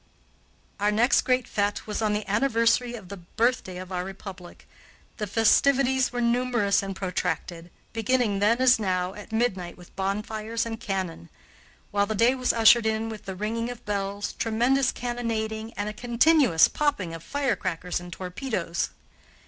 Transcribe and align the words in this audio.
Our 0.79 0.91
next 0.91 1.21
great 1.21 1.45
fête 1.45 1.85
was 1.85 2.01
on 2.01 2.13
the 2.13 2.27
anniversary 2.27 2.95
of 2.95 3.09
the 3.09 3.17
birthday 3.17 3.77
of 3.77 3.91
our 3.91 4.03
Republic. 4.03 4.67
The 5.17 5.27
festivities 5.27 6.11
were 6.11 6.21
numerous 6.21 6.81
and 6.81 6.95
protracted, 6.95 7.69
beginning 7.93 8.39
then, 8.39 8.57
as 8.57 8.79
now, 8.79 9.13
at 9.13 9.31
midnight 9.31 9.77
with 9.77 9.95
bonfires 9.95 10.65
and 10.65 10.79
cannon; 10.79 11.29
while 11.91 12.07
the 12.07 12.15
day 12.15 12.33
was 12.33 12.51
ushered 12.51 12.87
in 12.87 13.09
with 13.09 13.25
the 13.25 13.35
ringing 13.35 13.69
of 13.69 13.85
bells, 13.85 14.33
tremendous 14.33 14.91
cannonading, 14.91 15.71
and 15.77 15.87
a 15.87 15.93
continuous 15.93 16.67
popping 16.67 17.13
of 17.13 17.21
fire 17.21 17.55
crackers 17.55 17.99
and 17.99 18.11
torpedoes. 18.11 18.89